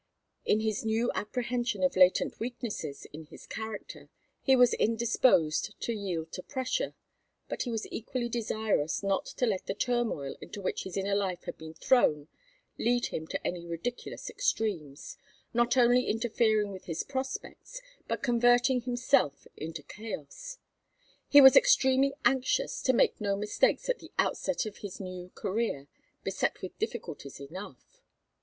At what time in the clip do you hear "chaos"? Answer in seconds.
19.83-20.57